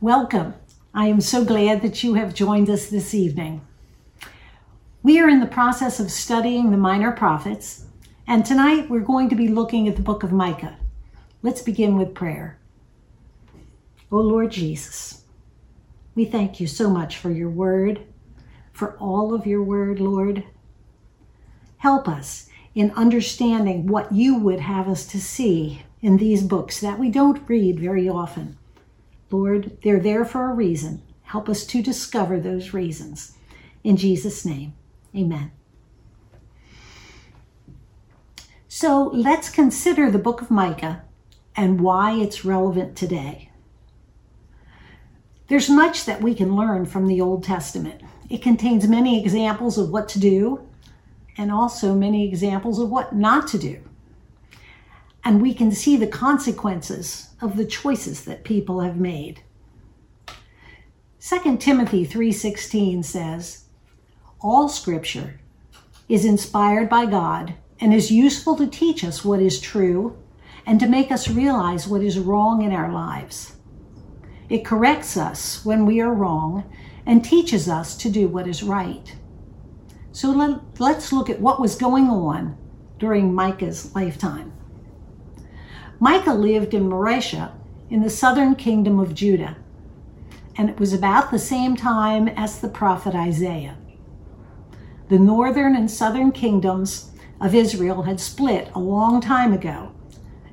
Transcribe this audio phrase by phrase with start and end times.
[0.00, 0.54] Welcome.
[0.94, 3.62] I am so glad that you have joined us this evening.
[5.02, 7.84] We are in the process of studying the minor prophets,
[8.24, 10.76] and tonight we're going to be looking at the book of Micah.
[11.42, 12.60] Let's begin with prayer.
[14.12, 15.24] O Lord Jesus,
[16.14, 18.00] we thank you so much for your word,
[18.72, 20.44] for all of your word, Lord.
[21.78, 27.00] Help us in understanding what you would have us to see in these books that
[27.00, 28.56] we don't read very often.
[29.30, 31.02] Lord, they're there for a reason.
[31.22, 33.36] Help us to discover those reasons.
[33.84, 34.72] In Jesus' name,
[35.14, 35.52] amen.
[38.68, 41.02] So let's consider the book of Micah
[41.56, 43.50] and why it's relevant today.
[45.48, 48.02] There's much that we can learn from the Old Testament.
[48.28, 50.66] It contains many examples of what to do
[51.38, 53.80] and also many examples of what not to do.
[55.24, 59.40] And we can see the consequences of the choices that people have made.
[61.20, 63.64] 2 Timothy 3:16 says,
[64.40, 65.40] "All scripture
[66.08, 70.16] is inspired by God and is useful to teach us what is true
[70.66, 73.56] and to make us realize what is wrong in our lives.
[74.48, 76.64] It corrects us when we are wrong
[77.04, 79.14] and teaches us to do what is right."
[80.12, 82.56] So let, us look at what was going on
[82.98, 84.52] during Micah's lifetime.
[86.00, 87.50] Micah lived in Mareshah
[87.90, 89.56] in the southern kingdom of Judah,
[90.56, 93.76] and it was about the same time as the prophet Isaiah.
[95.08, 97.10] The northern and southern kingdoms
[97.40, 99.92] of Israel had split a long time ago,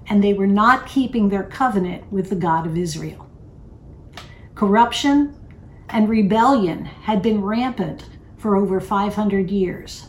[0.08, 3.30] and they were not keeping their covenant with the God of Israel.
[4.56, 5.36] Corruption
[5.90, 10.08] and rebellion had been rampant for over 500 years.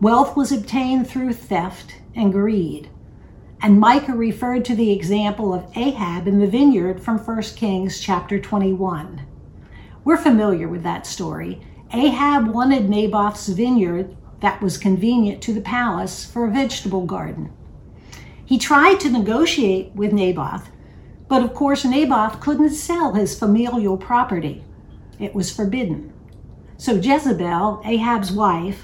[0.00, 2.90] Wealth was obtained through theft and greed.
[3.64, 8.40] And Micah referred to the example of Ahab in the vineyard from 1 Kings chapter
[8.40, 9.24] 21.
[10.04, 11.60] We're familiar with that story.
[11.92, 17.52] Ahab wanted Naboth's vineyard that was convenient to the palace for a vegetable garden.
[18.44, 20.68] He tried to negotiate with Naboth,
[21.28, 24.64] but of course, Naboth couldn't sell his familial property.
[25.20, 26.12] It was forbidden.
[26.78, 28.82] So Jezebel, Ahab's wife,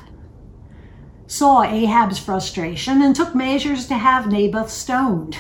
[1.29, 5.37] saw Ahab's frustration and took measures to have Naboth stoned.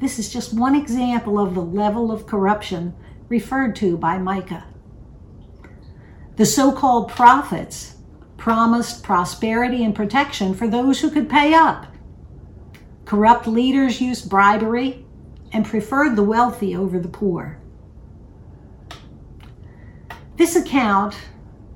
[0.00, 2.94] This is just one example of the level of corruption
[3.30, 4.66] referred to by Micah.
[6.36, 7.96] The so called prophets
[8.36, 11.86] promised prosperity and protection for those who could pay up.
[13.06, 15.06] Corrupt leaders used bribery
[15.52, 17.58] and preferred the wealthy over the poor.
[20.36, 21.14] This account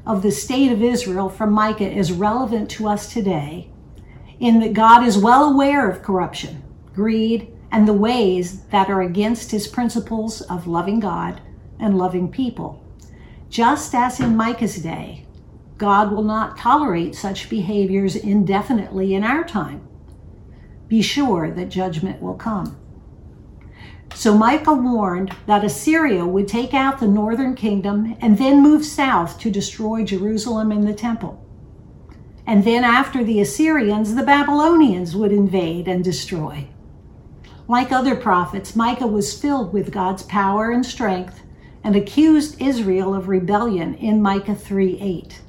[0.06, 3.70] of the state of Israel from Micah is relevant to us today
[4.38, 6.62] in that God is well aware of corruption,
[6.94, 11.40] greed, and the ways that are against his principles of loving God
[11.80, 12.82] and loving people.
[13.48, 15.26] Just as in Micah's day,
[15.78, 19.86] God will not tolerate such behaviors indefinitely in our time.
[20.88, 22.78] Be sure that judgment will come.
[24.14, 29.38] So Micah warned that Assyria would take out the northern kingdom and then move south
[29.40, 31.42] to destroy Jerusalem and the temple.
[32.46, 36.68] And then, after the Assyrians, the Babylonians would invade and destroy.
[37.68, 41.42] Like other prophets, Micah was filled with God's power and strength
[41.82, 45.40] and accused Israel of rebellion in Micah 3 8.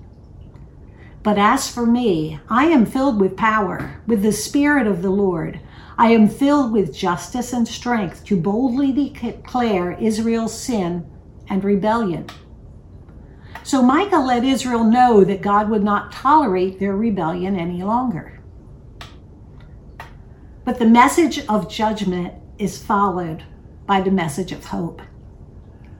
[1.21, 5.59] But as for me, I am filled with power, with the Spirit of the Lord.
[5.99, 11.09] I am filled with justice and strength to boldly declare Israel's sin
[11.49, 12.27] and rebellion.
[13.63, 18.39] So Micah let Israel know that God would not tolerate their rebellion any longer.
[20.63, 23.43] But the message of judgment is followed
[23.87, 25.01] by the message of hope.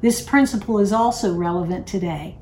[0.02, 2.38] This principle is also relevant today.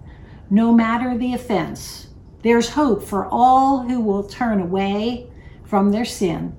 [0.49, 2.07] No matter the offense,
[2.43, 5.27] there's hope for all who will turn away
[5.63, 6.55] from their sin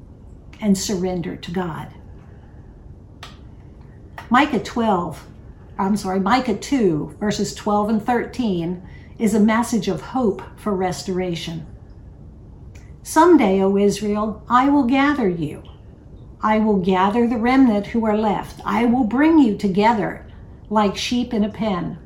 [0.61, 1.93] and surrender to God.
[4.31, 5.25] Micah 12,
[5.78, 8.82] I'm sorry, Micah 2, verses 12 and 13
[9.19, 11.67] is a message of hope for restoration.
[13.03, 15.62] Someday, O Israel, I will gather you.
[16.43, 18.61] I will gather the remnant who are left.
[18.64, 20.26] I will bring you together
[20.70, 21.99] like sheep in a pen,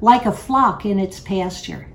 [0.00, 1.88] like a flock in its pasture.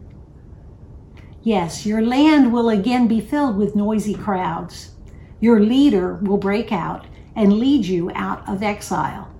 [1.43, 4.91] Yes, your land will again be filled with noisy crowds.
[5.39, 9.33] Your leader will break out and lead you out of exile,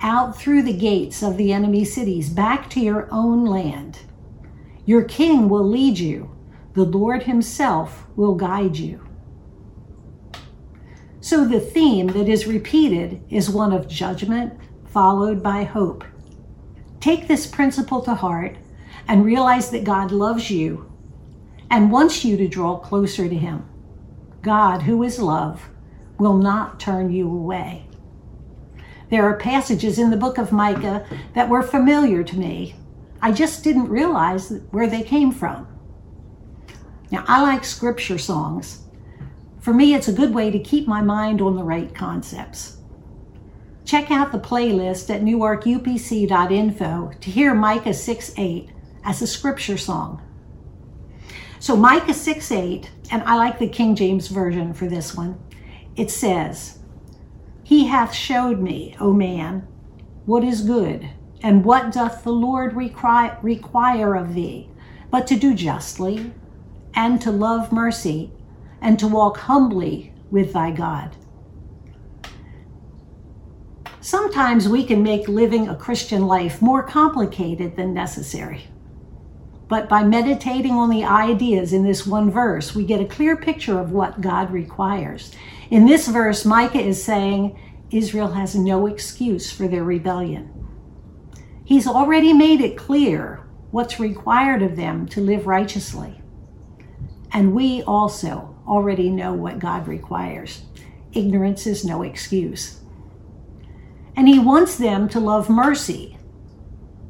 [0.00, 4.00] out through the gates of the enemy cities, back to your own land.
[4.86, 6.34] Your king will lead you,
[6.74, 9.06] the Lord himself will guide you.
[11.20, 16.04] So the theme that is repeated is one of judgment, followed by hope.
[17.00, 18.56] Take this principle to heart
[19.06, 20.90] and realize that God loves you
[21.70, 23.68] and wants you to draw closer to Him.
[24.42, 25.70] God, who is love,
[26.18, 27.86] will not turn you away.
[29.08, 32.74] There are passages in the book of Micah that were familiar to me.
[33.20, 35.68] I just didn't realize where they came from.
[37.10, 38.82] Now, I like scripture songs.
[39.60, 42.78] For me, it's a good way to keep my mind on the right concepts.
[43.84, 48.70] Check out the playlist at newarkupc.info to hear Micah 6 8
[49.04, 50.22] as a scripture song.
[51.62, 55.38] So, Micah 6 8, and I like the King James Version for this one,
[55.94, 56.80] it says,
[57.62, 59.68] He hath showed me, O man,
[60.26, 61.08] what is good,
[61.40, 64.70] and what doth the Lord require of thee,
[65.08, 66.32] but to do justly,
[66.94, 68.32] and to love mercy,
[68.80, 71.14] and to walk humbly with thy God.
[74.00, 78.66] Sometimes we can make living a Christian life more complicated than necessary.
[79.72, 83.80] But by meditating on the ideas in this one verse, we get a clear picture
[83.80, 85.34] of what God requires.
[85.70, 87.58] In this verse, Micah is saying
[87.90, 90.52] Israel has no excuse for their rebellion.
[91.64, 96.20] He's already made it clear what's required of them to live righteously.
[97.32, 100.64] And we also already know what God requires.
[101.14, 102.80] Ignorance is no excuse.
[104.16, 106.18] And he wants them to love mercy.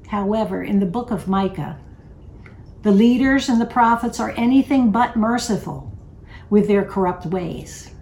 [0.06, 1.81] However, in the book of Micah,
[2.82, 5.93] the leaders and the prophets are anything but merciful
[6.50, 7.94] with their corrupt ways.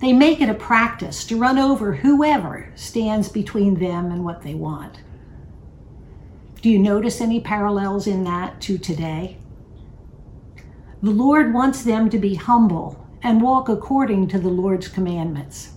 [0.00, 4.54] They make it a practice to run over whoever stands between them and what they
[4.54, 5.02] want.
[6.62, 9.38] Do you notice any parallels in that to today?
[11.02, 15.72] The Lord wants them to be humble and walk according to the Lord's commandments.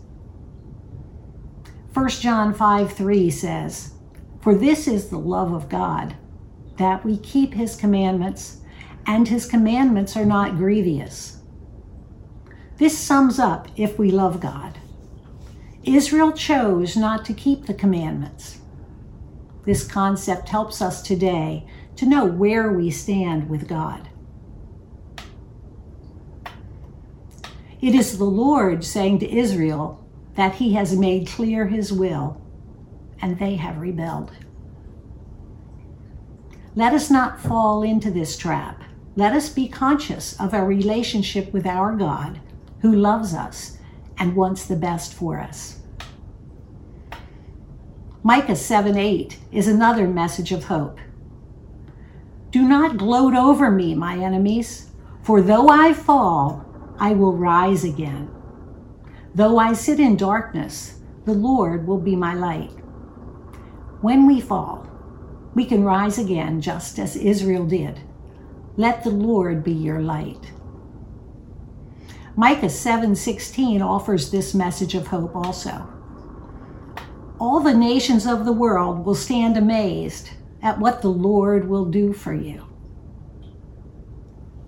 [1.93, 3.93] 1 John 5 3 says,
[4.41, 6.15] For this is the love of God,
[6.77, 8.61] that we keep his commandments,
[9.05, 11.37] and his commandments are not grievous.
[12.77, 14.79] This sums up if we love God.
[15.83, 18.59] Israel chose not to keep the commandments.
[19.65, 21.67] This concept helps us today
[21.97, 24.09] to know where we stand with God.
[27.81, 30.05] It is the Lord saying to Israel
[30.35, 32.41] that he has made clear his will,
[33.21, 34.31] and they have rebelled.
[36.75, 38.81] Let us not fall into this trap.
[39.15, 42.39] Let us be conscious of our relationship with our God,
[42.81, 43.77] who loves us
[44.17, 45.79] and wants the best for us.
[48.23, 50.97] Micah 7 8 is another message of hope.
[52.49, 54.89] Do not gloat over me, my enemies,
[55.21, 56.65] for though I fall,
[56.97, 58.31] I will rise again.
[59.35, 62.71] Though I sit in darkness, the Lord will be my light.
[64.01, 64.87] When we fall,
[65.53, 67.99] we can rise again just as Israel did.
[68.75, 70.51] Let the Lord be your light.
[72.35, 75.87] Micah 7:16 offers this message of hope also.
[77.39, 82.13] All the nations of the world will stand amazed at what the Lord will do
[82.13, 82.63] for you.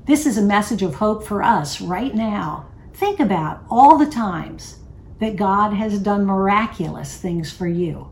[0.06, 2.68] This is a message of hope for us right now.
[2.94, 4.78] Think about all the times
[5.20, 8.10] that God has done miraculous things for you.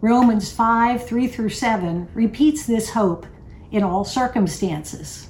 [0.00, 3.26] Romans 5 3 through 7 repeats this hope
[3.72, 5.28] in all circumstances.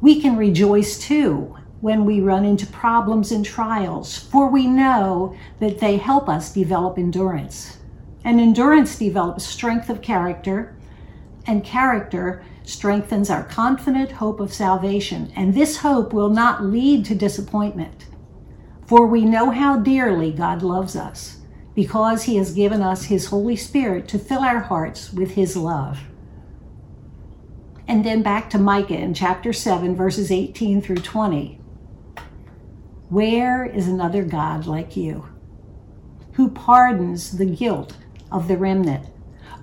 [0.00, 5.78] We can rejoice too when we run into problems and trials, for we know that
[5.78, 7.78] they help us develop endurance.
[8.24, 10.74] And endurance develops strength of character,
[11.46, 15.32] and character strengthens our confident hope of salvation.
[15.36, 18.06] And this hope will not lead to disappointment.
[18.86, 21.35] For we know how dearly God loves us,
[21.76, 26.00] because he has given us his Holy Spirit to fill our hearts with his love.
[27.86, 31.60] And then back to Micah in chapter 7, verses 18 through 20.
[33.10, 35.28] Where is another God like you,
[36.32, 37.96] who pardons the guilt
[38.32, 39.06] of the remnant?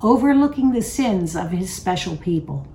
[0.04, 2.68] overlooking the sins of his special people.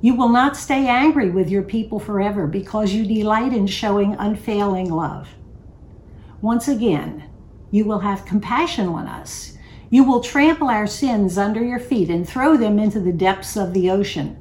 [0.00, 4.90] You will not stay angry with your people forever because you delight in showing unfailing
[4.90, 5.28] love.
[6.40, 7.28] Once again,
[7.70, 9.56] you will have compassion on us.
[9.90, 13.72] You will trample our sins under your feet and throw them into the depths of
[13.72, 14.38] the ocean.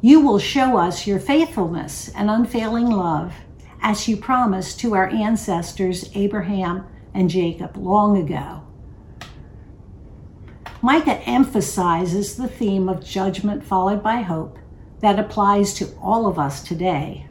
[0.00, 3.34] You will show us your faithfulness and unfailing love
[3.80, 8.62] as you promised to our ancestors Abraham and Jacob long ago.
[10.80, 14.58] Micah emphasizes the theme of judgment followed by hope
[15.00, 17.26] that applies to all of us today.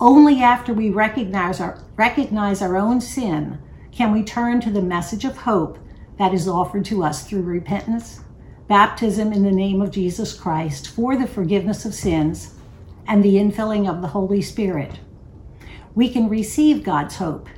[0.00, 3.58] Only after we recognize our, recognize our own sin
[3.98, 5.76] can we turn to the message of hope
[6.18, 8.20] that is offered to us through repentance,
[8.68, 12.54] baptism in the name of Jesus Christ for the forgiveness of sins,
[13.08, 15.00] and the infilling of the Holy Spirit.
[15.96, 17.48] We can receive God's hope,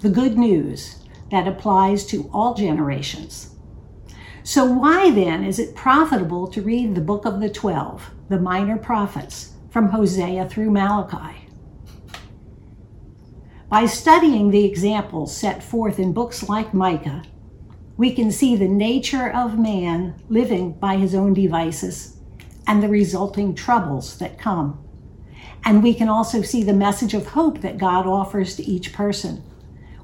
[0.00, 0.96] the good news
[1.30, 3.54] that applies to all generations.
[4.42, 8.78] So, why then is it profitable to read the book of the Twelve, the minor
[8.78, 11.43] prophets, from Hosea through Malachi?
[13.74, 17.24] By studying the examples set forth in books like Micah,
[17.96, 22.16] we can see the nature of man living by his own devices
[22.68, 24.78] and the resulting troubles that come.
[25.64, 29.42] And we can also see the message of hope that God offers to each person.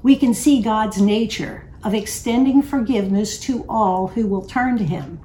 [0.03, 5.21] We can see God's nature of extending forgiveness to all who will turn to him.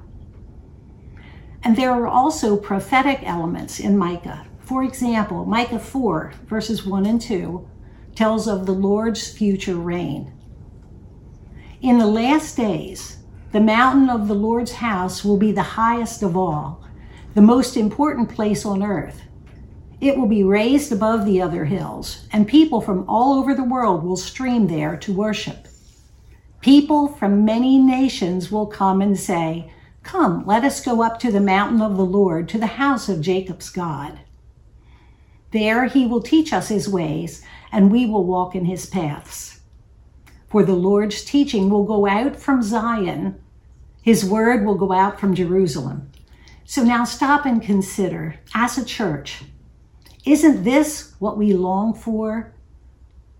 [1.65, 4.47] And there are also prophetic elements in Micah.
[4.61, 7.69] For example, Micah 4, verses 1 and 2,
[8.17, 10.33] tells of the Lord's future reign.
[11.81, 13.17] In the last days,
[13.51, 16.83] the mountain of the Lord's house will be the highest of all,
[17.35, 19.21] the most important place on earth.
[20.01, 24.03] It will be raised above the other hills, and people from all over the world
[24.03, 25.67] will stream there to worship.
[26.59, 29.71] People from many nations will come and say,
[30.01, 33.21] Come, let us go up to the mountain of the Lord, to the house of
[33.21, 34.21] Jacob's God.
[35.51, 39.61] There he will teach us his ways, and we will walk in his paths.
[40.49, 43.41] For the Lord's teaching will go out from Zion,
[44.01, 46.09] his word will go out from Jerusalem.
[46.63, 49.43] So now stop and consider as a church,
[50.25, 52.53] isn't this what we long for?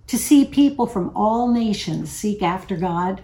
[0.08, 3.22] To see people from all nations seek after God,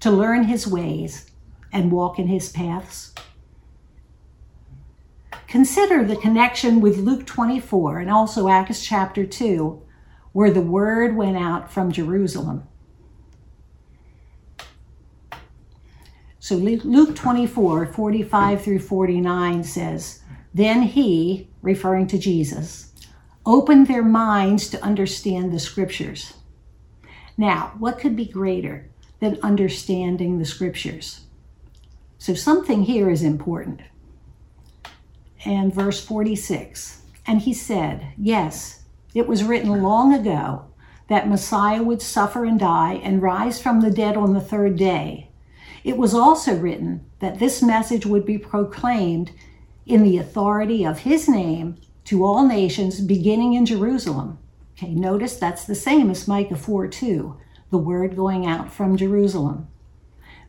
[0.00, 1.30] to learn his ways
[1.72, 3.14] and walk in his paths.
[5.50, 9.82] Consider the connection with Luke 24 and also Acts chapter 2,
[10.30, 12.68] where the word went out from Jerusalem.
[16.38, 20.22] So Luke 24, 45 through 49 says,
[20.54, 22.92] Then he, referring to Jesus,
[23.44, 26.34] opened their minds to understand the scriptures.
[27.36, 28.88] Now, what could be greater
[29.18, 31.22] than understanding the scriptures?
[32.18, 33.80] So something here is important.
[35.44, 38.82] And verse 46 And he said, Yes,
[39.14, 40.66] it was written long ago
[41.08, 45.30] that Messiah would suffer and die and rise from the dead on the third day
[45.82, 49.32] it was also written that this message would be proclaimed
[49.86, 54.38] in the authority of his name to all nations beginning in Jerusalem.
[54.76, 57.36] Okay, notice that's the same as Micah 4 2,
[57.70, 59.68] the word going out from Jerusalem.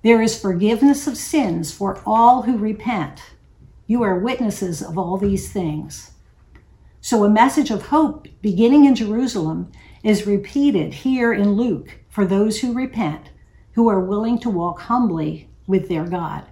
[0.03, 3.21] There is forgiveness of sins for all who repent.
[3.91, 6.12] You are witnesses of all these things.
[7.01, 9.69] So, a message of hope beginning in Jerusalem
[10.01, 13.31] is repeated here in Luke for those who repent
[13.74, 16.45] who are willing to walk humbly with their God.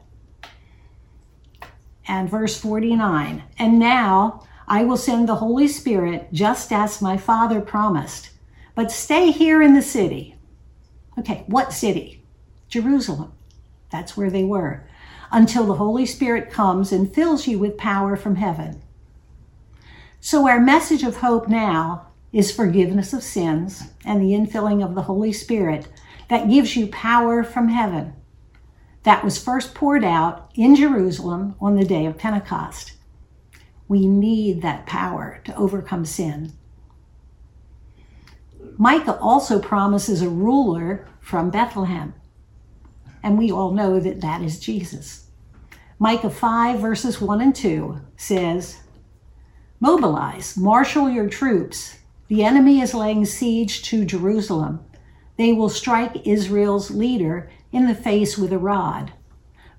[2.10, 7.62] And verse 49 And now I will send the Holy Spirit just as my Father
[7.62, 8.31] promised,
[8.75, 10.36] but stay here in the city.
[11.17, 12.22] Okay, what city?
[12.67, 13.31] Jerusalem.
[13.93, 14.88] That's where they were.
[15.32, 18.82] Until the Holy Spirit comes and fills you with power from heaven.
[20.20, 25.04] So, our message of hope now is forgiveness of sins and the infilling of the
[25.04, 25.88] Holy Spirit
[26.30, 28.14] that gives you power from heaven
[29.04, 32.94] that was first poured out in Jerusalem on the day of Pentecost.
[33.88, 36.54] We need that power to overcome sin.
[38.78, 42.14] Micah also promises a ruler from Bethlehem,
[43.24, 45.26] and we all know that that is Jesus.
[45.98, 48.80] Micah 5, verses 1 and 2 says,
[49.80, 51.98] Mobilize, marshal your troops.
[52.28, 54.80] The enemy is laying siege to Jerusalem.
[55.38, 59.14] They will strike Israel's leader in the face with a rod.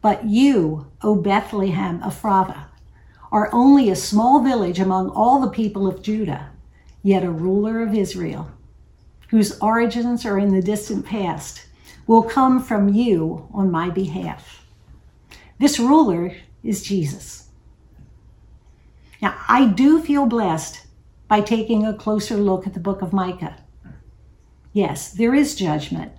[0.02, 2.64] But you, O Bethlehem Ephrathah,
[3.30, 6.50] are only a small village among all the people of Judah,
[7.02, 8.50] yet a ruler of Israel,
[9.28, 11.66] whose origins are in the distant past,
[12.06, 14.66] will come from you on my behalf.
[15.58, 17.48] This ruler is Jesus.
[19.20, 20.86] Now, I do feel blessed
[21.28, 23.56] by taking a closer look at the book of Micah.
[24.72, 26.12] Yes, there is judgment,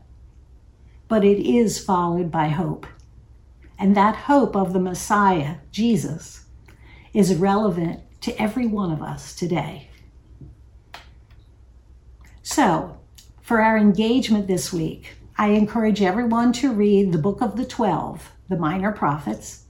[1.07, 2.85] but it is followed by hope.
[3.79, 6.45] And that hope of the Messiah, Jesus,
[7.13, 9.89] is relevant to every one of us today.
[12.43, 12.99] So,
[13.41, 18.31] for our engagement this week, I encourage everyone to read the Book of the Twelve,
[18.49, 19.63] the Minor Prophets,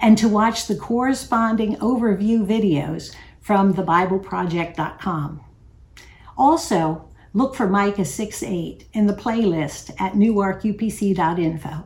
[0.00, 5.40] and to watch the corresponding overview videos from thebibleproject.com.
[6.36, 11.84] Also, look for Micah 6 8 in the playlist at newarkupc.info.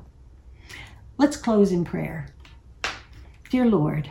[1.19, 2.29] Let's close in prayer.
[3.51, 4.11] Dear Lord,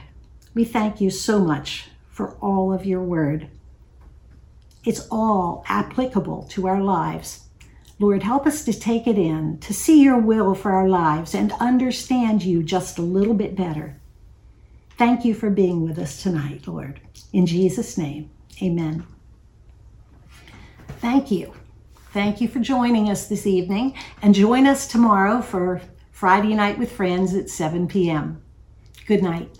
[0.54, 3.50] we thank you so much for all of your word.
[4.86, 7.49] It's all applicable to our lives.
[8.00, 11.52] Lord, help us to take it in, to see your will for our lives, and
[11.60, 14.00] understand you just a little bit better.
[14.98, 17.02] Thank you for being with us tonight, Lord.
[17.34, 18.30] In Jesus' name,
[18.64, 19.06] amen.
[21.00, 21.54] Thank you.
[22.14, 26.92] Thank you for joining us this evening, and join us tomorrow for Friday Night with
[26.92, 28.42] Friends at 7 p.m.
[29.08, 29.59] Good night.